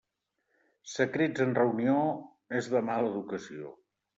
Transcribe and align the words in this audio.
Secrets 0.93 1.45
en 1.45 1.53
reunió, 1.59 1.99
és 2.63 2.73
de 2.73 2.85
mala 2.91 3.13
educació. 3.15 3.71